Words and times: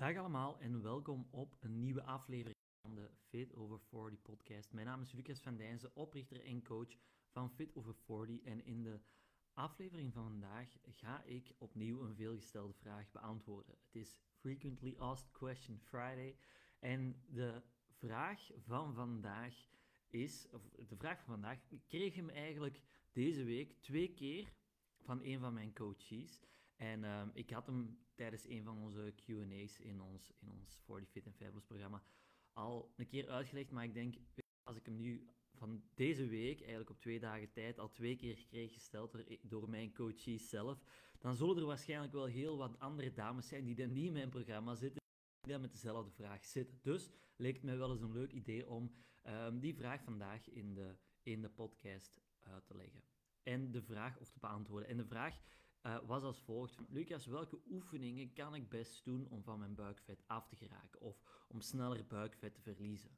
Dag 0.00 0.16
allemaal 0.16 0.60
en 0.60 0.82
welkom 0.82 1.28
op 1.30 1.56
een 1.60 1.80
nieuwe 1.80 2.02
aflevering 2.02 2.56
van 2.86 2.94
de 2.94 3.10
Fit 3.28 3.54
Over 3.54 3.80
40 3.80 4.22
podcast. 4.22 4.72
Mijn 4.72 4.86
naam 4.86 5.00
is 5.00 5.12
Lucas 5.12 5.40
van 5.40 5.56
Dijnsen, 5.56 5.96
oprichter 5.96 6.44
en 6.44 6.62
coach 6.62 6.96
van 7.28 7.50
Fit 7.50 7.74
Over 7.74 7.94
40. 7.94 8.40
En 8.42 8.64
in 8.64 8.82
de 8.82 9.00
aflevering 9.52 10.12
van 10.12 10.22
vandaag 10.22 10.68
ga 10.82 11.22
ik 11.22 11.54
opnieuw 11.58 12.02
een 12.02 12.14
veelgestelde 12.14 12.72
vraag 12.72 13.10
beantwoorden. 13.10 13.74
Het 13.84 13.94
is 13.94 14.18
Frequently 14.38 14.94
Asked 14.98 15.30
Question 15.30 15.78
Friday. 15.78 16.36
En 16.78 17.22
de 17.26 17.62
vraag 17.88 18.50
van 18.56 18.94
vandaag 18.94 19.54
is, 20.08 20.48
of 20.50 20.68
de 20.68 20.96
vraag 20.96 21.18
van 21.18 21.34
vandaag, 21.34 21.58
ik 21.68 21.82
kreeg 21.88 22.14
hem 22.14 22.28
eigenlijk 22.28 22.80
deze 23.12 23.44
week 23.44 23.72
twee 23.80 24.14
keer 24.14 24.52
van 25.00 25.22
een 25.22 25.40
van 25.40 25.54
mijn 25.54 25.74
coaches. 25.74 26.40
En 26.80 27.04
ehm, 27.04 27.28
ik 27.32 27.50
had 27.50 27.66
hem 27.66 27.98
tijdens 28.14 28.48
een 28.48 28.64
van 28.64 28.78
onze 28.78 29.12
QA's 29.16 29.78
in 29.78 30.00
ons, 30.00 30.32
in 30.38 30.50
ons 30.50 30.78
40 30.84 31.08
Fit 31.08 31.26
and 31.26 31.36
Fabulous 31.36 31.64
programma 31.64 32.02
al 32.52 32.92
een 32.96 33.06
keer 33.06 33.28
uitgelegd. 33.28 33.70
Maar 33.70 33.84
ik 33.84 33.94
denk, 33.94 34.14
als 34.62 34.76
ik 34.76 34.84
hem 34.84 34.96
nu 34.96 35.28
van 35.54 35.82
deze 35.94 36.26
week, 36.26 36.58
eigenlijk 36.58 36.90
op 36.90 37.00
twee 37.00 37.20
dagen 37.20 37.52
tijd, 37.52 37.78
al 37.78 37.90
twee 37.90 38.16
keer 38.16 38.46
kreeg 38.46 38.72
gesteld 38.72 39.16
door 39.42 39.68
mijn 39.68 39.94
coaches 39.94 40.48
zelf, 40.48 40.84
dan 41.18 41.34
zullen 41.34 41.56
er 41.56 41.64
waarschijnlijk 41.64 42.12
wel 42.12 42.24
heel 42.24 42.56
wat 42.56 42.78
andere 42.78 43.12
dames 43.12 43.48
zijn 43.48 43.64
die 43.64 43.74
dan 43.74 43.92
niet 43.92 44.06
in 44.06 44.12
mijn 44.12 44.30
programma 44.30 44.74
zitten, 44.74 45.00
die 45.40 45.52
dan 45.52 45.60
met 45.60 45.72
dezelfde 45.72 46.10
vraag 46.10 46.44
zitten. 46.44 46.78
Dus 46.82 47.10
leek 47.36 47.54
het 47.54 47.62
mij 47.62 47.76
wel 47.76 47.90
eens 47.90 48.02
een 48.02 48.12
leuk 48.12 48.32
idee 48.32 48.68
om 48.68 48.94
ehm, 49.22 49.58
die 49.58 49.74
vraag 49.74 50.02
vandaag 50.02 50.50
in 50.50 50.74
de, 50.74 50.96
in 51.22 51.42
de 51.42 51.50
podcast 51.50 52.20
uit 52.38 52.66
te 52.66 52.76
leggen. 52.76 53.02
En 53.42 53.70
de 53.70 53.82
vraag, 53.82 54.18
of 54.18 54.30
te 54.30 54.38
beantwoorden. 54.38 54.88
En 54.88 54.96
de 54.96 55.06
vraag 55.06 55.40
uh, 55.82 55.98
was 56.06 56.22
als 56.22 56.40
volgt. 56.40 56.78
Lucas, 56.88 57.26
welke 57.26 57.60
oefeningen 57.70 58.32
kan 58.32 58.54
ik 58.54 58.68
best 58.68 59.04
doen 59.04 59.26
om 59.28 59.42
van 59.42 59.58
mijn 59.58 59.74
buikvet 59.74 60.22
af 60.26 60.48
te 60.48 60.56
geraken 60.56 61.00
of 61.00 61.22
om 61.48 61.60
sneller 61.60 62.06
buikvet 62.06 62.54
te 62.54 62.60
verliezen? 62.60 63.10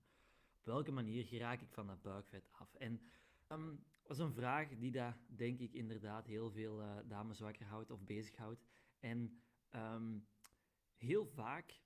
Op 0.59 0.65
welke 0.65 0.93
manier 0.93 1.25
geraak 1.25 1.61
ik 1.61 1.73
van 1.73 1.87
dat 1.87 2.03
buikvet 2.03 2.49
af? 2.51 2.75
En 2.75 3.01
um, 3.49 3.85
dat 4.03 4.17
is 4.17 4.19
een 4.19 4.33
vraag 4.33 4.69
die 4.79 4.91
daar, 4.91 5.19
denk 5.27 5.59
ik, 5.59 5.73
inderdaad 5.73 6.27
heel 6.27 6.51
veel 6.51 6.83
uh, 6.83 6.97
dames 7.05 7.41
wakker 7.41 7.67
houdt 7.67 7.91
of 7.91 8.05
bezighoudt. 8.05 8.65
En 9.01 9.41
um, 9.75 10.27
heel 10.97 11.27
vaak 11.27 11.81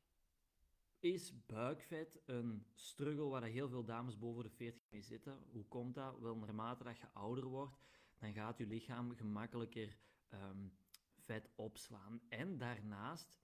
is 0.98 1.46
buikvet 1.46 2.20
een 2.24 2.66
struggle 2.74 3.28
waar 3.28 3.42
heel 3.42 3.68
veel 3.68 3.84
dames 3.84 4.18
boven 4.18 4.42
de 4.42 4.50
40 4.50 4.82
mee 4.90 5.02
zitten. 5.02 5.38
Hoe 5.52 5.64
komt 5.64 5.94
dat? 5.94 6.18
Wel, 6.18 6.36
naarmate 6.36 6.84
dat 6.84 6.98
je 6.98 7.12
ouder 7.12 7.44
wordt, 7.44 7.78
dan 8.18 8.32
gaat 8.32 8.58
je 8.58 8.66
lichaam 8.66 9.14
gemakkelijker 9.14 9.98
um, 10.30 10.76
vet 11.16 11.50
opslaan. 11.54 12.20
En 12.28 12.58
daarnaast, 12.58 13.38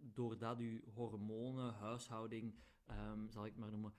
doordat 0.00 0.58
je 0.58 0.82
hormonen, 0.94 1.74
huishouding, 1.74 2.58
um, 2.90 3.30
zal 3.30 3.46
ik 3.46 3.56
maar 3.56 3.70
noemen, 3.70 3.94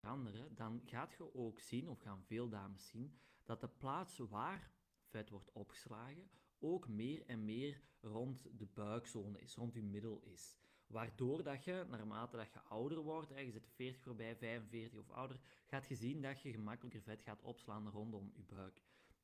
veranderen, 0.00 0.54
dan 0.54 0.82
gaat 0.84 1.12
je 1.12 1.34
ook 1.34 1.60
zien, 1.60 1.88
of 1.88 2.00
gaan 2.00 2.22
veel 2.22 2.48
dames 2.48 2.88
zien, 2.88 3.18
dat 3.44 3.60
de 3.60 3.68
plaats 3.68 4.18
waar 4.18 4.72
vet 5.04 5.30
wordt 5.30 5.52
opgeslagen 5.52 6.30
ook 6.60 6.88
meer 6.88 7.26
en 7.26 7.44
meer 7.44 7.80
rond 8.00 8.58
de 8.58 8.66
buikzone 8.66 9.40
is, 9.40 9.54
rond 9.54 9.74
je 9.74 9.82
middel 9.82 10.20
is. 10.20 10.58
Waardoor 10.86 11.42
dat 11.42 11.64
je, 11.64 11.86
naarmate 11.88 12.36
dat 12.36 12.52
je 12.52 12.60
ouder 12.60 12.98
wordt, 12.98 13.32
je 13.36 13.50
zit 13.50 13.68
40 13.68 14.02
voorbij, 14.02 14.36
45 14.36 14.98
of 14.98 15.10
ouder, 15.10 15.40
gaat 15.66 15.88
je 15.88 15.94
zien 15.94 16.22
dat 16.22 16.40
je 16.40 16.52
gemakkelijker 16.52 17.02
vet 17.02 17.22
gaat 17.22 17.42
opslaan 17.42 17.88
rondom 17.88 18.32
je 18.34 18.42
buik. 18.42 18.82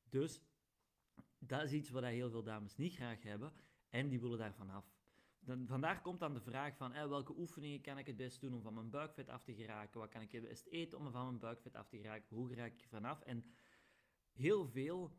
Dus 0.09 0.41
dat 1.47 1.63
is 1.63 1.71
iets 1.71 1.89
wat 1.89 2.03
heel 2.03 2.29
veel 2.29 2.43
dames 2.43 2.75
niet 2.75 2.93
graag 2.93 3.23
hebben 3.23 3.53
en 3.89 4.09
die 4.09 4.19
willen 4.19 4.37
daar 4.37 4.53
vanaf. 4.53 4.95
Dan, 5.39 5.67
vandaar 5.67 6.01
komt 6.01 6.19
dan 6.19 6.33
de 6.33 6.41
vraag 6.41 6.75
van 6.75 6.91
welke 6.91 7.37
oefeningen 7.37 7.81
kan 7.81 7.97
ik 7.97 8.07
het 8.07 8.17
best 8.17 8.41
doen 8.41 8.53
om 8.53 8.61
van 8.61 8.73
mijn 8.73 8.89
buikvet 8.89 9.29
af 9.29 9.43
te 9.43 9.53
geraken? 9.53 9.99
Wat 9.99 10.09
kan 10.09 10.21
ik 10.21 10.31
het 10.31 10.47
best 10.47 10.65
eten 10.65 10.97
om 10.97 11.11
van 11.11 11.25
mijn 11.25 11.39
buikvet 11.39 11.75
af 11.75 11.87
te 11.87 11.97
geraken? 11.97 12.35
Hoe 12.35 12.55
raak 12.55 12.73
ik 12.73 12.81
er 12.81 12.87
vanaf? 12.87 13.21
En 13.21 13.45
heel 14.31 14.67
veel 14.67 15.11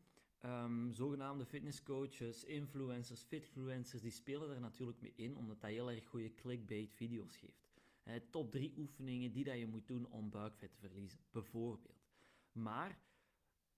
um, 0.45 0.93
zogenaamde 0.93 1.45
fitnesscoaches, 1.45 2.43
influencers, 2.43 3.21
fitfluencers, 3.21 4.01
die 4.01 4.11
spelen 4.11 4.49
er 4.49 4.59
natuurlijk 4.59 5.01
mee 5.01 5.13
in, 5.15 5.37
omdat 5.37 5.61
dat 5.61 5.69
heel 5.69 5.91
erg 5.91 6.05
goede 6.05 6.33
clickbait 6.33 6.93
video's 6.93 7.35
geeft. 7.35 8.31
top 8.31 8.51
drie 8.51 8.73
oefeningen 8.77 9.31
die 9.31 9.43
dat 9.43 9.57
je 9.57 9.67
moet 9.67 9.87
doen 9.87 10.07
om 10.09 10.29
buikvet 10.29 10.71
te 10.71 10.79
verliezen, 10.79 11.19
bijvoorbeeld. 11.31 11.99
Maar 12.51 12.99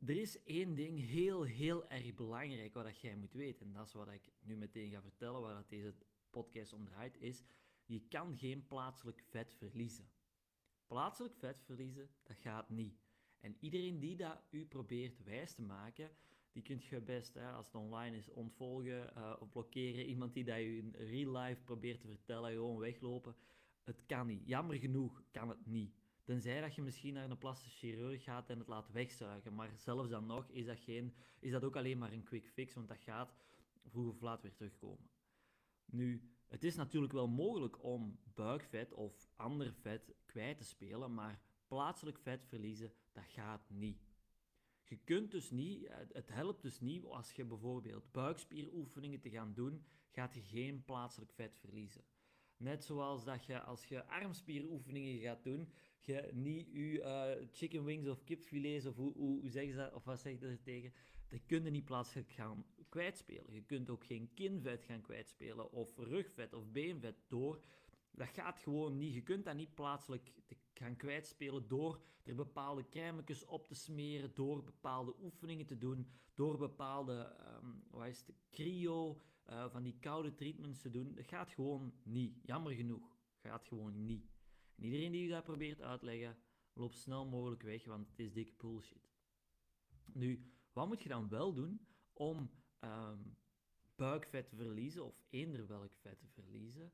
er 0.06 0.17
is 0.17 0.44
één 0.44 0.75
ding 0.75 1.00
heel, 1.00 1.44
heel 1.44 1.89
erg 1.89 2.13
belangrijk 2.13 2.73
wat 2.73 2.84
dat 2.84 3.00
jij 3.00 3.16
moet 3.16 3.34
weten. 3.34 3.66
En 3.66 3.73
dat 3.73 3.88
is 3.88 3.94
wat 3.94 4.12
ik 4.12 4.31
nu 4.41 4.56
meteen 4.57 4.91
ga 4.91 5.01
vertellen, 5.01 5.41
waar 5.41 5.53
dat 5.53 5.69
deze 5.69 5.94
podcast 6.29 6.73
om 6.73 6.85
draait, 6.85 7.17
is 7.19 7.44
je 7.85 8.00
kan 8.07 8.38
geen 8.38 8.67
plaatselijk 8.67 9.23
vet 9.29 9.53
verliezen. 9.53 10.09
Plaatselijk 10.88 11.35
vet 11.35 11.61
verliezen, 11.61 12.09
dat 12.23 12.38
gaat 12.38 12.69
niet. 12.69 13.00
En 13.40 13.56
iedereen 13.59 14.00
die 14.00 14.16
dat 14.16 14.44
u 14.50 14.66
probeert 14.66 15.23
wijs 15.23 15.53
te 15.53 15.61
maken, 15.61 16.11
die 16.51 16.63
kunt 16.63 16.84
je 16.84 17.01
best, 17.01 17.34
hè, 17.34 17.51
als 17.51 17.66
het 17.66 17.75
online 17.75 18.17
is, 18.17 18.29
ontvolgen 18.29 19.13
uh, 19.17 19.35
of 19.40 19.51
blokkeren. 19.51 20.06
Iemand 20.06 20.34
die 20.34 20.44
dat 20.44 20.57
je 20.57 20.78
in 20.78 20.95
real 20.97 21.38
life 21.38 21.61
probeert 21.61 22.01
te 22.01 22.07
vertellen, 22.07 22.51
gewoon 22.51 22.78
weglopen. 22.78 23.35
Het 23.84 24.06
kan 24.06 24.28
niet. 24.28 24.47
Jammer 24.47 24.78
genoeg 24.78 25.23
kan 25.31 25.50
het 25.50 25.66
niet. 25.66 26.00
Tenzij 26.24 26.62
dat 26.62 26.76
je 26.76 26.82
misschien 26.82 27.14
naar 27.14 27.30
een 27.30 27.38
plastische 27.38 27.78
chirurg 27.78 28.24
gaat 28.24 28.50
en 28.50 28.59
het 28.59 28.68
laat 28.68 28.92
wegzuigen. 28.92 29.56
Maar 29.56 29.72
zelfs 29.76 30.09
dan 30.09 30.26
nog 30.26 30.48
is 30.50 30.66
dat, 30.66 30.80
geen, 30.80 31.14
is 31.40 31.52
dat 31.52 31.64
ook 31.64 31.76
alleen 31.76 31.98
maar 31.98 32.12
een 32.12 32.24
quick 32.24 32.50
fix, 32.50 32.74
want 32.74 32.88
dat 32.88 33.00
gaat 33.00 33.36
vroeg 33.86 34.09
of 34.09 34.22
laat 34.22 34.42
weer 34.42 34.54
terugkomen. 34.54 35.09
Nu, 35.86 36.32
het 36.48 36.64
is 36.64 36.76
natuurlijk 36.76 37.14
wel 37.14 37.28
mogelijk 37.28 37.84
om 37.84 38.20
buikvet 38.34 38.94
of 38.94 39.30
ander 39.36 39.74
vet 39.74 40.14
kwijt 40.26 40.58
te 40.58 40.64
spelen, 40.64 41.14
maar 41.14 41.42
plaatselijk 41.68 42.20
vet 42.20 42.46
verliezen, 42.46 42.94
dat 43.12 43.24
gaat 43.28 43.70
niet. 43.70 44.09
Je 44.84 44.98
kunt 44.98 45.32
dus 45.32 45.52
niet, 45.52 45.88
het 46.12 46.30
helpt 46.30 46.62
dus 46.62 46.80
niet 46.80 47.06
als 47.06 47.32
je 47.32 47.46
bijvoorbeeld 47.46 48.12
buikspieroefeningen 48.12 49.20
te 49.20 49.30
gaan 49.30 49.53
doen, 49.53 49.86
gaat 50.09 50.34
je 50.34 50.42
geen 50.42 50.84
plaatselijk 50.84 51.32
vet 51.32 51.58
verliezen. 51.58 52.03
Net 52.61 52.83
zoals 52.83 53.23
dat 53.23 53.45
je 53.45 53.61
als 53.61 53.85
je 53.85 54.07
armspieroefeningen 54.07 55.19
gaat 55.19 55.44
doen, 55.44 55.72
je 55.99 56.29
niet 56.33 56.67
je 56.72 56.99
uh, 57.41 57.47
chicken 57.51 57.83
wings 57.83 58.07
of 58.07 58.23
kipfilets 58.23 58.85
of 58.85 58.95
hoe, 58.95 59.13
hoe, 59.13 59.39
hoe 59.39 59.49
zeggen 59.49 59.72
ze 59.72 59.77
dat, 59.77 59.94
of 59.94 60.03
wat 60.03 60.19
zeg 60.19 60.39
je 60.39 60.47
er 60.47 60.61
tegen, 60.61 60.94
dat 61.27 61.39
kun 61.45 61.63
je 61.63 61.69
niet 61.69 61.85
plaatselijk 61.85 62.31
gaan 62.31 62.66
kwijtspelen. 62.89 63.53
Je 63.53 63.63
kunt 63.63 63.89
ook 63.89 64.05
geen 64.05 64.33
kinvet 64.33 64.83
gaan 64.83 65.01
kwijtspelen 65.01 65.72
of 65.72 65.97
rugvet 65.97 66.53
of 66.53 66.72
beenvet 66.72 67.16
door 67.27 67.59
dat 68.11 68.27
gaat 68.27 68.59
gewoon 68.59 68.97
niet. 68.97 69.13
Je 69.13 69.22
kunt 69.22 69.45
dat 69.45 69.55
niet 69.55 69.73
plaatselijk 69.73 70.31
gaan 70.73 70.95
kwijtspelen 70.95 71.67
door 71.67 72.01
er 72.23 72.35
bepaalde 72.35 72.89
crèmetjes 72.89 73.45
op 73.45 73.67
te 73.67 73.75
smeren, 73.75 74.31
door 74.33 74.63
bepaalde 74.63 75.16
oefeningen 75.22 75.66
te 75.66 75.78
doen, 75.78 76.07
door 76.33 76.57
bepaalde, 76.57 77.35
um, 77.61 77.83
wat 77.89 78.05
het, 78.05 78.33
cryo, 78.51 79.22
uh, 79.51 79.69
van 79.69 79.84
die 79.84 79.97
koude 80.00 80.35
treatments 80.35 80.81
te 80.81 80.89
doen. 80.89 81.13
Dat 81.16 81.28
gaat 81.28 81.51
gewoon 81.51 81.94
niet. 82.03 82.39
Jammer 82.44 82.73
genoeg. 82.73 83.17
Gaat 83.38 83.67
gewoon 83.67 84.06
niet. 84.06 84.31
En 84.75 84.84
iedereen 84.84 85.12
die 85.12 85.23
je 85.23 85.29
dat 85.29 85.44
probeert 85.44 85.81
uitleggen, 85.81 86.38
loopt 86.73 86.97
snel 86.97 87.25
mogelijk 87.25 87.61
weg, 87.61 87.85
want 87.85 88.09
het 88.09 88.19
is 88.19 88.34
dikke 88.34 88.53
bullshit. 88.57 89.09
Nu, 90.06 90.51
wat 90.73 90.88
moet 90.88 91.03
je 91.03 91.09
dan 91.09 91.29
wel 91.29 91.53
doen 91.53 91.88
om 92.13 92.51
um, 92.79 93.35
buikvet 93.95 94.50
te 94.50 94.56
verliezen, 94.56 95.06
of 95.06 95.22
eender 95.29 95.67
welk 95.67 95.94
vet 95.95 96.19
te 96.19 96.28
verliezen? 96.28 96.91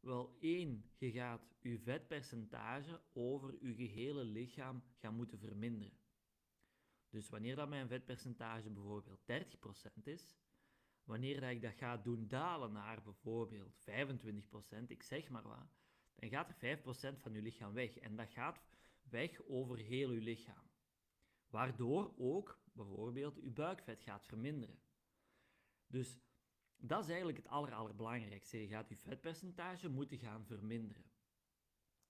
Wel, 0.00 0.36
één, 0.40 0.84
je 0.98 1.10
gaat 1.10 1.42
je 1.60 1.78
vetpercentage 1.78 3.00
over 3.12 3.66
je 3.66 3.74
gehele 3.74 4.24
lichaam 4.24 4.82
gaan 4.98 5.14
moeten 5.14 5.38
verminderen. 5.38 5.98
Dus 7.10 7.28
wanneer 7.28 7.56
dat 7.56 7.68
mijn 7.68 7.88
vetpercentage 7.88 8.70
bijvoorbeeld 8.70 9.20
30% 9.20 10.02
is, 10.02 10.36
wanneer 11.10 11.40
dat 11.40 11.50
ik 11.50 11.62
dat 11.62 11.74
ga 11.74 11.96
doen 11.96 12.28
dalen 12.28 12.72
naar 12.72 13.02
bijvoorbeeld 13.02 13.80
25%, 13.80 14.86
ik 14.86 15.02
zeg 15.02 15.28
maar 15.28 15.48
wat, 15.48 15.68
dan 16.14 16.28
gaat 16.28 16.62
er 16.62 16.78
5% 16.78 16.82
van 17.20 17.32
je 17.32 17.42
lichaam 17.42 17.72
weg. 17.72 17.98
En 17.98 18.16
dat 18.16 18.30
gaat 18.30 18.60
weg 19.02 19.42
over 19.46 19.78
heel 19.78 20.12
je 20.12 20.20
lichaam. 20.20 20.70
Waardoor 21.48 22.14
ook 22.18 22.62
bijvoorbeeld 22.72 23.34
je 23.42 23.50
buikvet 23.50 24.02
gaat 24.02 24.26
verminderen. 24.26 24.78
Dus 25.86 26.20
dat 26.76 27.02
is 27.02 27.08
eigenlijk 27.08 27.38
het 27.38 27.48
aller, 27.48 27.72
allerbelangrijkste. 27.72 28.60
Je 28.60 28.68
gaat 28.68 28.88
je 28.88 28.96
vetpercentage 28.96 29.88
moeten 29.88 30.18
gaan 30.18 30.44
verminderen. 30.44 31.10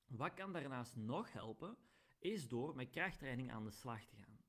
Wat 0.06 0.34
kan 0.34 0.52
daarnaast 0.52 0.96
nog 0.96 1.32
helpen, 1.32 1.76
is 2.18 2.48
door 2.48 2.74
met 2.74 2.90
krachttraining 2.90 3.52
aan 3.52 3.64
de 3.64 3.70
slag 3.70 4.04
te 4.04 4.16
gaan. 4.16 4.44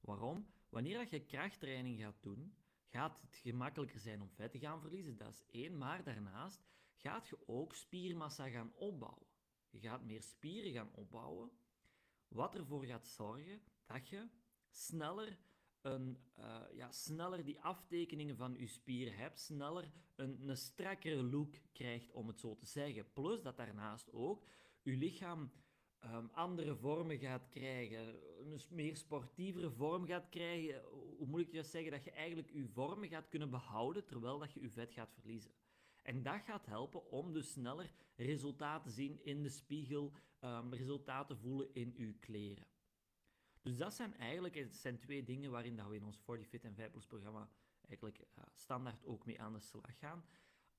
Waarom? 0.00 0.46
Wanneer 0.68 1.06
je 1.10 1.24
krachttraining 1.24 2.00
gaat 2.00 2.22
doen, 2.22 2.54
gaat 2.94 3.20
het 3.20 3.36
gemakkelijker 3.36 4.00
zijn 4.00 4.22
om 4.22 4.30
vet 4.30 4.50
te 4.50 4.58
gaan 4.58 4.80
verliezen, 4.80 5.16
dat 5.16 5.32
is 5.32 5.44
één. 5.50 5.78
Maar 5.78 6.04
daarnaast 6.04 6.62
gaat 6.96 7.28
je 7.28 7.38
ook 7.46 7.74
spiermassa 7.74 8.48
gaan 8.48 8.72
opbouwen. 8.74 9.26
Je 9.70 9.80
gaat 9.80 10.04
meer 10.04 10.22
spieren 10.22 10.72
gaan 10.72 10.94
opbouwen, 10.94 11.50
wat 12.28 12.54
ervoor 12.54 12.84
gaat 12.84 13.06
zorgen 13.06 13.62
dat 13.86 14.08
je 14.08 14.28
sneller 14.70 15.38
een, 15.80 16.18
uh, 16.38 16.60
ja, 16.72 16.92
sneller 16.92 17.44
die 17.44 17.60
aftekeningen 17.60 18.36
van 18.36 18.54
je 18.58 18.66
spieren 18.66 19.16
hebt, 19.16 19.40
sneller 19.40 19.92
een, 20.14 20.48
een 20.48 20.56
strakkere 20.56 21.22
look 21.22 21.54
krijgt, 21.72 22.10
om 22.10 22.26
het 22.26 22.40
zo 22.40 22.56
te 22.56 22.66
zeggen. 22.66 23.12
Plus 23.12 23.42
dat 23.42 23.56
daarnaast 23.56 24.12
ook 24.12 24.46
je 24.82 24.96
lichaam 24.96 25.52
um, 26.12 26.30
andere 26.32 26.76
vormen 26.76 27.18
gaat 27.18 27.48
krijgen, 27.48 28.14
een 28.38 28.60
meer 28.70 28.96
sportievere 28.96 29.70
vorm 29.70 30.06
gaat 30.06 30.28
krijgen. 30.28 30.82
Hoe 31.18 31.26
moet 31.26 31.40
ik 31.40 31.52
je 31.52 31.62
zeggen? 31.62 31.90
Dat 31.92 32.04
je 32.04 32.10
eigenlijk 32.10 32.50
je 32.52 32.68
vormen 32.68 33.08
gaat 33.08 33.28
kunnen 33.28 33.50
behouden 33.50 34.04
terwijl 34.04 34.38
dat 34.38 34.52
je 34.52 34.60
je 34.60 34.70
vet 34.70 34.92
gaat 34.92 35.12
verliezen. 35.12 35.50
En 36.02 36.22
dat 36.22 36.40
gaat 36.46 36.66
helpen 36.66 37.10
om 37.10 37.32
dus 37.32 37.52
sneller 37.52 37.92
resultaten 38.16 38.90
te 38.90 38.96
zien 38.96 39.24
in 39.24 39.42
de 39.42 39.48
spiegel, 39.48 40.12
um, 40.40 40.74
resultaten 40.74 41.38
voelen 41.38 41.74
in 41.74 41.94
uw 41.96 42.14
kleren. 42.20 42.66
Dus 43.62 43.76
dat 43.76 43.94
zijn 43.94 44.16
eigenlijk 44.16 44.54
het 44.54 44.76
zijn 44.76 44.98
twee 44.98 45.24
dingen 45.24 45.50
waarin 45.50 45.76
dat 45.76 45.88
we 45.88 45.94
in 45.94 46.04
ons 46.04 46.18
40 46.18 46.48
Fit 46.48 46.64
en 46.64 46.74
5 46.74 46.90
Plus 46.90 47.06
programma 47.06 47.48
eigenlijk 47.86 48.18
uh, 48.18 48.44
standaard 48.54 49.04
ook 49.04 49.26
mee 49.26 49.40
aan 49.40 49.52
de 49.52 49.60
slag 49.60 49.98
gaan. 49.98 50.24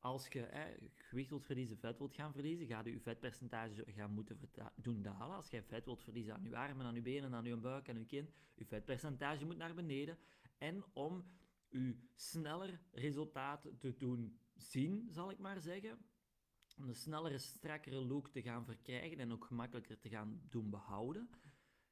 Als 0.06 0.28
je 0.28 0.78
gewicht 0.96 1.30
wilt 1.30 1.46
verliezen, 1.46 1.78
vet 1.78 1.98
wilt 1.98 2.14
gaan 2.14 2.34
verliezen, 2.34 2.68
ga 2.68 2.82
je 2.84 2.92
je 2.92 3.00
vetpercentage 3.00 3.84
gaan 3.88 4.12
moeten 4.12 4.40
doen 4.76 5.02
dalen. 5.02 5.36
Als 5.36 5.50
je 5.50 5.64
vet 5.64 5.86
wilt 5.86 6.04
verliezen 6.04 6.34
aan 6.34 6.44
je 6.44 6.56
armen, 6.56 6.86
aan 6.86 6.96
je 6.96 7.02
benen, 7.02 7.34
aan 7.34 7.46
je 7.46 7.58
buik, 7.58 7.90
aan 7.90 8.00
je 8.00 8.06
kin, 8.06 8.34
je 8.56 8.66
vetpercentage 8.66 9.46
moet 9.46 9.58
naar 9.58 9.74
beneden. 9.74 10.18
En 10.58 10.84
om 10.94 11.26
je 11.70 11.96
sneller 12.16 12.82
resultaten 12.92 13.78
te 13.78 13.98
doen 13.98 14.40
zien, 14.56 15.08
zal 15.10 15.32
ik 15.32 15.38
maar 15.38 15.60
zeggen, 15.60 16.06
om 16.78 16.88
een 16.88 16.96
snellere, 16.96 17.38
strakkere 17.38 18.06
look 18.06 18.30
te 18.30 18.42
gaan 18.42 18.66
verkrijgen 18.66 19.20
en 19.20 19.32
ook 19.32 19.46
gemakkelijker 19.46 20.00
te 20.00 20.10
gaan 20.10 20.42
doen 20.50 20.70
behouden, 20.70 21.30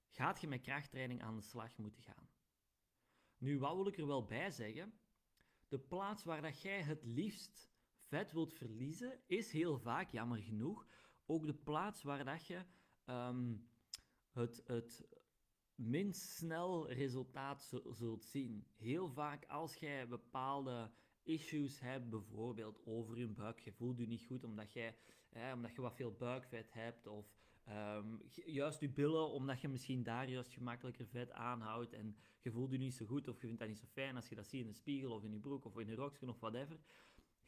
gaat 0.10 0.42
je 0.42 0.48
met 0.48 0.62
krachttraining 0.62 1.22
aan 1.22 1.36
de 1.36 1.42
slag 1.42 1.78
moeten 1.78 2.02
gaan. 2.02 2.30
Nu, 3.38 3.60
wat 3.60 3.76
wil 3.76 3.88
ik 3.88 3.98
er 3.98 4.08
wel 4.08 4.26
bij 4.26 4.52
zeggen? 4.52 4.94
De 5.68 5.80
plaats 5.80 6.24
waar 6.24 6.42
dat 6.42 6.62
jij 6.62 6.82
het 6.82 7.04
liefst 7.04 7.73
vet 8.14 8.32
wilt 8.32 8.54
verliezen, 8.54 9.20
is 9.28 9.52
heel 9.52 9.80
vaak, 9.80 10.12
jammer 10.12 10.38
genoeg, 10.38 10.88
ook 11.26 11.46
de 11.46 11.54
plaats 11.54 12.04
waar 12.04 12.26
dat 12.26 12.46
je 12.46 12.62
ehm, 13.06 13.56
het, 14.32 14.64
het 14.66 15.08
minst 15.76 16.22
snel 16.22 16.92
resultaat 16.92 17.82
zult 17.90 18.26
zien. 18.26 18.68
Heel 18.76 19.10
vaak 19.10 19.46
als 19.46 19.76
jij 19.76 20.08
bepaalde 20.08 20.92
issues 21.24 21.80
hebt, 21.80 22.10
bijvoorbeeld 22.10 22.86
over 22.86 23.20
je 23.20 23.28
buik, 23.28 23.60
je 23.60 23.72
voelt 23.72 23.98
je 23.98 24.08
niet 24.08 24.26
goed 24.26 24.44
omdat, 24.44 24.74
jij, 24.74 24.96
omdat 25.54 25.76
je 25.76 25.82
wat 25.82 25.96
veel 25.96 26.12
buikvet 26.12 26.74
hebt, 26.74 27.08
of 27.08 27.34
um, 27.70 28.22
juist 28.46 28.80
je 28.80 28.90
billen, 28.90 29.30
omdat 29.30 29.62
je 29.62 29.68
misschien 29.68 30.04
daar 30.04 30.30
juist 30.30 30.54
gemakkelijker 30.54 31.08
vet 31.08 31.32
aanhoudt 31.32 31.94
en 31.94 32.18
je 32.42 32.52
voelt 32.52 32.72
je 32.72 32.78
niet 32.78 32.94
zo 32.94 33.06
goed 33.06 33.28
of 33.28 33.42
je 33.42 33.48
vindt 33.48 33.60
dat 33.60 33.70
niet 33.70 33.80
zo 33.80 33.88
fijn 33.88 34.16
als 34.16 34.30
je 34.30 34.36
dat 34.36 34.48
ziet 34.48 34.62
in 34.62 34.68
de 34.68 34.74
spiegel 34.74 35.12
of 35.12 35.24
in 35.24 35.32
je 35.32 35.40
broek 35.40 35.66
of 35.66 35.78
in 35.78 35.88
je 35.88 35.96
rokje 35.96 36.28
of 36.28 36.40
whatever 36.40 36.80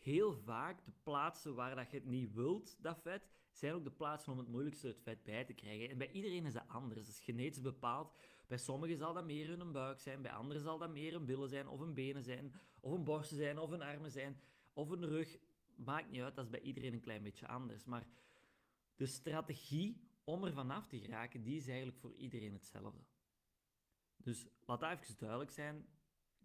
heel 0.05 0.33
vaak 0.33 0.85
de 0.85 0.91
plaatsen 1.03 1.55
waar 1.55 1.75
dat 1.75 1.91
je 1.91 1.97
het 1.97 2.05
niet 2.05 2.33
wilt, 2.33 2.77
dat 2.81 3.01
vet, 3.01 3.27
zijn 3.51 3.73
ook 3.73 3.83
de 3.83 3.91
plaatsen 3.91 4.31
om 4.31 4.37
het 4.37 4.47
moeilijkste 4.47 4.87
het 4.87 5.01
vet 5.01 5.23
bij 5.23 5.45
te 5.45 5.53
krijgen. 5.53 5.89
En 5.89 5.97
bij 5.97 6.11
iedereen 6.11 6.45
is 6.45 6.53
dat 6.53 6.67
anders. 6.67 7.05
Dat 7.05 7.15
is 7.15 7.19
genetisch 7.19 7.61
bepaald. 7.61 8.15
Bij 8.47 8.57
sommigen 8.57 8.97
zal 8.97 9.13
dat 9.13 9.25
meer 9.25 9.47
hun 9.47 9.71
buik 9.71 9.99
zijn, 9.99 10.21
bij 10.21 10.31
anderen 10.31 10.61
zal 10.61 10.77
dat 10.77 10.89
meer 10.89 11.11
hun 11.11 11.25
billen 11.25 11.49
zijn, 11.49 11.67
of 11.67 11.79
hun 11.79 11.93
benen 11.93 12.23
zijn, 12.23 12.53
of 12.79 12.91
een 12.91 13.03
borsten 13.03 13.37
zijn, 13.37 13.59
of 13.59 13.71
een 13.71 13.81
armen 13.81 14.11
zijn, 14.11 14.39
of 14.73 14.89
een 14.89 15.05
rug. 15.05 15.37
Maakt 15.75 16.11
niet 16.11 16.21
uit, 16.21 16.35
dat 16.35 16.45
is 16.45 16.51
bij 16.51 16.61
iedereen 16.61 16.93
een 16.93 17.01
klein 17.01 17.23
beetje 17.23 17.47
anders. 17.47 17.85
Maar 17.85 18.07
de 18.95 19.05
strategie 19.05 20.01
om 20.23 20.43
er 20.43 20.53
vanaf 20.53 20.87
te 20.87 20.99
geraken, 20.99 21.43
die 21.43 21.57
is 21.57 21.67
eigenlijk 21.67 21.97
voor 21.97 22.13
iedereen 22.13 22.53
hetzelfde. 22.53 23.03
Dus 24.17 24.47
laat 24.65 24.79
dat 24.79 24.91
even 24.91 25.17
duidelijk 25.17 25.51
zijn 25.51 25.85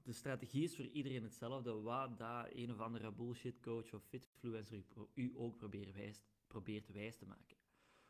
de 0.05 0.13
strategie 0.13 0.63
is 0.63 0.77
voor 0.77 0.85
iedereen 0.85 1.23
hetzelfde, 1.23 1.73
wat 1.73 2.19
dat 2.19 2.47
een 2.51 2.73
of 2.73 2.81
andere 2.81 3.13
bullshit 3.13 3.61
coach 3.61 3.95
of 3.95 4.05
fitfluencer 4.05 4.85
u 5.15 5.33
ook 5.35 5.57
probeert 5.57 5.93
wijs, 5.93 6.23
probeert 6.47 6.93
wijs 6.93 7.17
te 7.17 7.27
maken. 7.27 7.57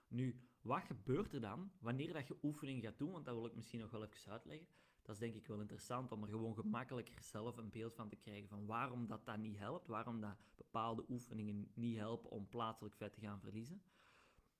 Nu, 0.08 0.40
wat 0.60 0.82
gebeurt 0.82 1.32
er 1.32 1.40
dan 1.40 1.72
wanneer 1.78 2.12
dat 2.12 2.26
je 2.26 2.36
oefening 2.42 2.82
gaat 2.82 2.98
doen? 2.98 3.12
Want 3.12 3.24
dat 3.24 3.34
wil 3.34 3.46
ik 3.46 3.54
misschien 3.54 3.80
nog 3.80 3.90
wel 3.90 4.04
even 4.04 4.32
uitleggen. 4.32 4.68
Dat 5.02 5.14
is 5.14 5.18
denk 5.20 5.34
ik 5.34 5.46
wel 5.46 5.60
interessant 5.60 6.12
om 6.12 6.22
er 6.22 6.28
gewoon 6.28 6.54
gemakkelijker 6.54 7.22
zelf 7.22 7.56
een 7.56 7.70
beeld 7.70 7.94
van 7.94 8.08
te 8.08 8.16
krijgen 8.16 8.48
van 8.48 8.66
waarom 8.66 9.06
dat, 9.06 9.26
dat 9.26 9.38
niet 9.38 9.58
helpt, 9.58 9.86
waarom 9.86 10.20
dat 10.20 10.36
bepaalde 10.56 11.04
oefeningen 11.08 11.70
niet 11.74 11.96
helpen 11.96 12.30
om 12.30 12.48
plaatselijk 12.48 12.94
vet 12.94 13.12
te 13.12 13.20
gaan 13.20 13.40
verliezen. 13.40 13.82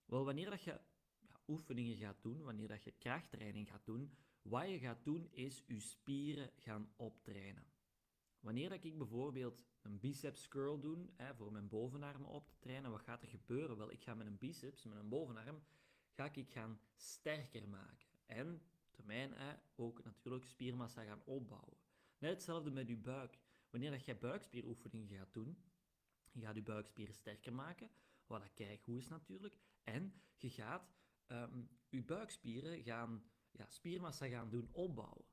Wel, 0.07 0.25
wanneer 0.25 0.51
dat 0.51 0.63
je 0.63 0.81
ja, 1.21 1.41
oefeningen 1.49 1.97
gaat 1.97 2.23
doen, 2.23 2.43
wanneer 2.43 2.69
dat 2.69 2.85
je 2.85 2.91
krachttraining 2.91 3.69
gaat 3.69 3.85
doen, 3.85 4.17
wat 4.51 4.69
je 4.69 4.79
gaat 4.79 5.05
doen 5.05 5.29
is 5.31 5.65
je 5.67 5.81
spieren 5.81 6.51
gaan 6.57 6.93
optrainen. 6.97 7.67
Wanneer 8.41 8.69
dat 8.69 8.85
ik 8.85 8.99
bijvoorbeeld 8.99 9.65
een 9.83 9.99
biceps 9.99 10.49
curl 10.49 10.81
doe, 10.81 11.09
hè, 11.17 11.35
voor 11.35 11.53
mijn 11.53 11.69
bovenarmen 11.69 12.29
op 12.29 12.49
te 12.49 12.59
trainen, 12.59 12.91
wat 12.91 13.03
gaat 13.03 13.23
er 13.23 13.29
gebeuren? 13.29 13.77
Wel, 13.77 13.91
ik 13.91 14.03
ga 14.03 14.15
met 14.15 14.27
een 14.27 14.39
biceps, 14.39 14.85
met 14.85 14.99
een 14.99 15.09
bovenarm, 15.09 15.63
ga 16.11 16.33
ik 16.33 16.51
gaan 16.51 16.81
sterker 16.95 17.69
maken. 17.69 18.09
En 18.27 18.63
termijn 18.91 19.35
ook 19.77 20.05
natuurlijk 20.05 20.45
spiermassa 20.45 21.05
gaan 21.05 21.23
opbouwen. 21.25 21.77
Net 22.19 22.31
hetzelfde 22.31 22.71
met 22.71 22.89
je 22.89 22.97
buik. 22.97 23.39
Wanneer 23.71 23.91
dat 23.91 24.05
je 24.05 24.17
buikspieroefeningen 24.17 25.17
gaat 25.17 25.33
doen, 25.33 25.63
je 26.33 26.41
gaat 26.41 26.55
je 26.55 26.63
buikspieren 26.63 27.15
sterker 27.15 27.53
maken, 27.53 27.91
wat 28.27 28.41
dat 28.41 28.55
kijk 28.55 28.83
goed 28.83 28.99
is 28.99 29.09
natuurlijk. 29.09 29.59
En 29.85 30.23
je 30.37 30.51
gaat 30.51 30.95
um, 31.27 31.71
je 31.89 32.03
buikspieren 32.03 32.83
gaan 32.83 33.25
ja, 33.51 33.67
spiermassa 33.69 34.29
gaan 34.29 34.51
doen 34.51 34.69
opbouwen. 34.73 35.25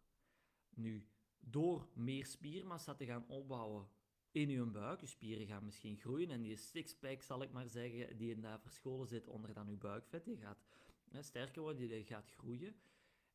Nu, 0.69 1.07
door 1.39 1.87
meer 1.93 2.25
spiermassa 2.25 2.95
te 2.95 3.05
gaan 3.05 3.27
opbouwen 3.27 3.87
in 4.31 4.49
je 4.49 4.65
buik, 4.65 4.99
je 5.01 5.05
spieren 5.05 5.47
gaan 5.47 5.65
misschien 5.65 5.97
groeien 5.97 6.29
en 6.29 6.41
die 6.41 6.55
sixpack, 6.55 7.21
zal 7.21 7.41
ik 7.41 7.51
maar 7.51 7.67
zeggen, 7.67 8.17
die 8.17 8.31
in 8.31 8.41
daar 8.41 8.59
verscholen 8.59 9.07
zit 9.07 9.27
onder 9.27 9.53
dan 9.53 9.69
je 9.69 9.75
buikvet, 9.75 10.25
die 10.25 10.37
gaat 10.37 10.65
hè, 11.09 11.21
sterker 11.21 11.61
worden, 11.61 11.87
die 11.87 12.03
gaat 12.03 12.29
groeien. 12.29 12.75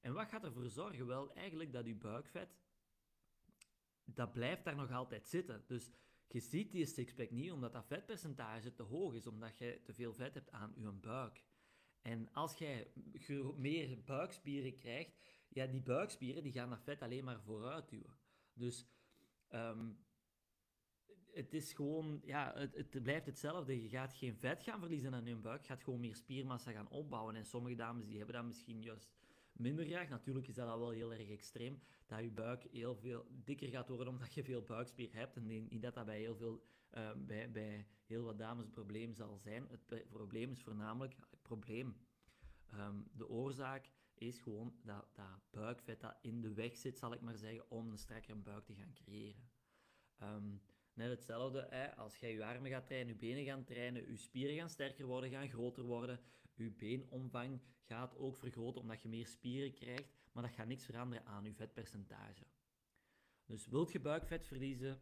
En 0.01 0.13
wat 0.13 0.29
gaat 0.29 0.45
ervoor 0.45 0.69
zorgen? 0.69 1.07
Wel, 1.07 1.35
eigenlijk 1.35 1.73
dat 1.73 1.87
je 1.87 1.95
buikvet, 1.95 2.57
dat 4.05 4.33
blijft 4.33 4.65
daar 4.65 4.77
nog 4.77 4.91
altijd 4.91 5.27
zitten. 5.27 5.65
Dus 5.67 5.91
je 6.29 6.41
ziet 6.41 6.73
die 6.73 6.87
sixpack 6.87 7.31
niet 7.31 7.53
omdat 7.53 7.73
dat 7.73 7.87
vetpercentage 7.87 8.75
te 8.75 8.83
hoog 8.83 9.15
is, 9.15 9.27
omdat 9.27 9.59
je 9.59 9.81
te 9.83 9.93
veel 9.93 10.13
vet 10.13 10.35
hebt 10.35 10.51
aan 10.51 10.75
je 10.77 10.93
buik. 10.93 11.43
En 12.03 12.33
als 12.33 12.59
jij 12.59 12.91
meer 13.57 14.03
buikspieren 14.05 14.77
krijgt, 14.77 15.13
ja, 15.49 15.67
die 15.67 15.81
buikspieren 15.81 16.43
die 16.43 16.53
gaan 16.53 16.71
dat 16.71 16.83
vet 16.83 17.03
alleen 17.03 17.25
maar 17.25 17.41
vooruit 17.41 17.89
duwen. 17.89 18.17
Dus 18.53 18.87
um, 19.51 19.99
het 21.33 21.55
is 21.55 21.73
gewoon, 21.73 22.21
ja, 22.25 22.53
het, 22.55 22.75
het, 22.75 23.03
blijft 23.03 23.27
hetzelfde. 23.27 23.83
Je 23.83 23.89
gaat 23.89 24.15
geen 24.15 24.37
vet 24.37 24.63
gaan 24.63 24.81
verliezen 24.81 25.15
aan 25.15 25.25
je 25.25 25.37
buik, 25.37 25.61
je 25.61 25.67
gaat 25.67 25.85
gewoon 25.85 26.01
meer 26.01 26.17
spiermassa 26.17 26.73
gaan 26.73 26.91
opbouwen. 26.91 27.37
En 27.37 27.45
sommige 27.45 27.77
dames 27.77 28.07
die 28.07 28.17
hebben 28.17 28.35
dat 28.35 28.45
misschien 28.45 28.83
juist 28.83 29.11
minder 29.53 29.87
graag. 29.87 30.09
Natuurlijk 30.09 30.49
is 30.49 30.55
dat 30.55 30.69
al 30.69 30.79
wel 30.79 30.91
heel 30.91 31.13
erg 31.13 31.29
extreem, 31.29 31.83
dat 32.07 32.21
je 32.21 32.31
buik 32.31 32.67
heel 32.71 32.97
veel 32.97 33.27
dikker 33.31 33.69
gaat 33.69 33.89
worden 33.89 34.09
omdat 34.09 34.35
je 34.35 34.45
veel 34.45 34.63
buikspier 34.63 35.15
hebt. 35.15 35.37
En 35.37 35.47
niet 35.47 35.83
dat 35.83 35.95
dat 35.95 36.05
bij 36.05 36.19
heel 36.19 36.37
veel 36.37 36.63
uh, 36.95 37.11
bij, 37.17 37.51
bij 37.51 37.87
heel 38.07 38.25
wat 38.25 38.39
dames 38.39 38.65
een 38.65 38.71
probleem 38.71 39.15
zal 39.15 39.39
zijn. 39.39 39.69
Het 39.69 40.09
probleem 40.09 40.51
is 40.51 40.63
voornamelijk, 40.63 41.15
het 41.31 41.43
probleem, 41.43 41.97
um, 42.75 43.09
de 43.13 43.29
oorzaak 43.29 43.91
is 44.15 44.41
gewoon 44.41 44.75
dat, 44.83 45.07
dat 45.13 45.51
buikvet 45.51 46.01
dat 46.01 46.17
in 46.21 46.41
de 46.41 46.53
weg 46.53 46.77
zit, 46.77 46.99
zal 46.99 47.13
ik 47.13 47.21
maar 47.21 47.37
zeggen, 47.37 47.71
om 47.71 47.91
een 47.91 47.99
strakkere 47.99 48.37
buik 48.37 48.65
te 48.65 48.75
gaan 48.75 48.93
creëren. 48.93 49.51
Um, 50.23 50.63
net 50.95 51.11
hetzelfde, 51.11 51.67
hè, 51.71 51.97
als 51.97 52.17
jij 52.17 52.33
je 52.33 52.45
armen 52.45 52.71
gaat 52.71 52.87
trainen, 52.87 53.13
je 53.13 53.19
benen 53.19 53.45
gaan 53.45 53.65
trainen, 53.65 54.11
je 54.11 54.17
spieren 54.17 54.57
gaan 54.57 54.71
sterker 54.71 55.07
worden, 55.07 55.31
gaan 55.31 55.49
groter 55.49 55.85
worden, 55.85 56.21
je 56.55 56.71
beenomvang 56.71 57.61
gaat 57.93 58.17
ook 58.17 58.37
vergroten 58.37 58.81
omdat 58.81 59.03
je 59.03 59.09
meer 59.09 59.27
spieren 59.27 59.73
krijgt, 59.73 60.09
maar 60.33 60.43
dat 60.43 60.53
gaat 60.53 60.67
niks 60.67 60.85
veranderen 60.85 61.27
aan 61.27 61.45
je 61.45 61.55
vetpercentage. 61.55 62.45
Dus 63.47 63.67
wilt 63.67 63.93
je 63.93 64.01
buikvet 64.01 64.47
verliezen, 64.47 65.01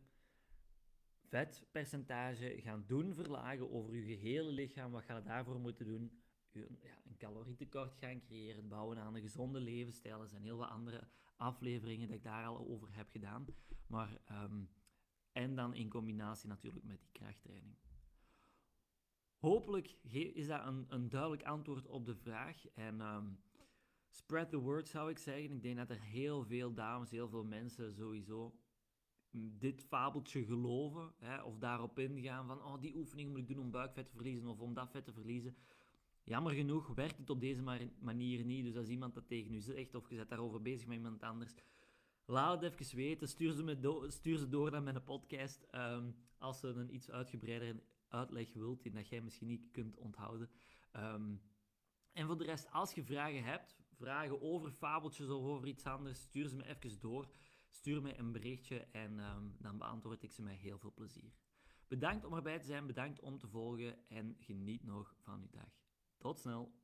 vetpercentage 1.29 2.61
gaan 2.61 2.85
doen 2.87 3.15
verlagen 3.15 3.71
over 3.71 3.95
je 3.95 4.03
gehele 4.03 4.53
lichaam. 4.53 4.93
Wat 4.93 5.05
ga 5.05 5.17
je 5.17 5.23
daarvoor 5.23 5.61
moeten 5.61 5.87
doen? 5.87 6.23
ja, 6.53 7.03
een 7.05 7.17
calorietekort 7.17 7.95
gaan 7.95 8.21
creëren, 8.21 8.69
bouwen 8.69 8.99
aan 8.99 9.15
een 9.15 9.21
gezonde 9.21 9.61
levensstijl. 9.61 10.23
Er 10.23 10.29
zijn 10.29 10.43
heel 10.43 10.57
wat 10.57 10.69
andere 10.69 11.09
afleveringen 11.37 12.09
dat 12.09 12.17
ik 12.17 12.23
daar 12.23 12.47
al 12.47 12.69
over 12.69 12.89
heb 12.97 13.11
gedaan. 13.11 13.47
Maar, 13.87 14.21
um, 14.31 14.71
en 15.33 15.55
dan 15.55 15.75
in 15.75 15.89
combinatie 15.89 16.49
natuurlijk 16.49 16.85
met 16.85 17.01
die 17.01 17.13
krachttraining. 17.13 17.77
Hopelijk 19.41 19.97
is 20.35 20.47
dat 20.47 20.67
een, 20.67 20.87
een 20.89 21.09
duidelijk 21.09 21.43
antwoord 21.43 21.87
op 21.87 22.07
de 22.07 22.15
vraag. 22.15 22.67
En 22.75 23.01
um, 23.01 23.39
spread 24.09 24.51
the 24.51 24.59
word 24.59 24.89
zou 24.89 25.11
ik 25.11 25.19
zeggen. 25.19 25.51
Ik 25.51 25.63
denk 25.63 25.77
dat 25.77 25.91
er 25.91 26.01
heel 26.01 26.45
veel 26.45 26.75
dames, 26.75 27.11
heel 27.11 27.29
veel 27.29 27.45
mensen 27.45 27.93
sowieso 27.93 28.55
dit 29.33 29.83
fabeltje 29.83 30.45
geloven, 30.45 31.13
hè, 31.19 31.43
of 31.43 31.59
daarop 31.59 31.99
ingaan 31.99 32.47
van 32.47 32.65
oh, 32.65 32.81
die 32.81 32.97
oefening 32.97 33.31
moet 33.31 33.39
ik 33.39 33.49
doen 33.49 33.59
om 33.59 33.71
buikvet 33.71 34.07
te 34.07 34.15
verliezen 34.15 34.49
of 34.49 34.61
om 34.61 34.75
dat 34.75 34.91
vet 34.91 35.05
te 35.05 35.13
verliezen. 35.13 35.57
Jammer 36.25 36.53
genoeg 36.53 36.87
werkt 36.87 37.19
het 37.19 37.31
op 37.31 37.41
deze 37.41 37.63
manier 38.01 38.45
niet. 38.45 38.65
Dus 38.65 38.77
als 38.77 38.89
iemand 38.89 39.15
dat 39.15 39.29
tegen 39.29 39.55
u 39.55 39.61
zegt 39.61 39.95
of 39.95 40.11
je 40.11 40.17
bent 40.17 40.29
daarover 40.29 40.63
bezig 40.63 40.87
met 40.87 40.97
iemand 40.97 41.23
anders, 41.23 41.55
Laat 42.31 42.63
het 42.63 42.81
even 42.81 42.97
weten. 42.97 43.29
Stuur 43.29 43.53
ze, 43.53 43.63
me 43.63 44.07
stuur 44.09 44.39
ze 44.39 44.49
door 44.49 44.71
naar 44.71 44.83
mijn 44.83 45.05
podcast 45.05 45.63
ehm, 45.71 46.11
als 46.39 46.61
ze 46.61 46.69
een 46.69 46.95
iets 46.95 47.11
uitgebreider 47.11 47.83
uitleg 48.11 48.53
wilt, 48.53 48.83
die 48.83 48.93
dat 48.93 49.09
jij 49.09 49.21
misschien 49.21 49.47
niet 49.47 49.71
kunt 49.71 49.97
onthouden. 49.97 50.51
Ehm, 50.91 51.37
en 52.13 52.27
voor 52.27 52.39
de 52.39 52.45
rest, 52.45 52.71
als 52.71 52.95
je 52.95 53.05
vragen 53.05 53.45
hebt, 53.45 53.77
vragen 53.93 54.43
over 54.43 54.71
fabeltjes 54.71 55.29
of 55.29 55.45
over 55.45 55.69
iets 55.69 55.85
anders, 55.85 56.21
stuur 56.21 56.49
ze 56.49 56.57
me 56.57 56.67
even 56.67 57.01
door. 57.01 57.29
Stuur 57.69 58.03
me 58.03 58.19
een 58.19 58.33
berichtje 58.33 58.79
en 58.81 59.21
ehm, 59.21 59.49
dan 59.59 59.79
beantwoord 59.79 60.23
ik 60.23 60.33
ze 60.33 60.43
met 60.43 60.57
heel 60.57 60.79
veel 60.79 60.93
plezier. 60.93 61.33
Bedankt 61.89 62.25
om 62.25 62.35
erbij 62.35 62.59
te 62.59 62.67
zijn, 62.67 62.87
bedankt 62.87 63.21
om 63.21 63.39
te 63.39 63.49
volgen 63.49 64.09
en 64.09 64.37
geniet 64.39 64.85
nog 64.85 65.15
van 65.19 65.41
uw 65.41 65.51
dag. 65.51 65.79
Tot 66.19 66.39
snel! 66.39 66.80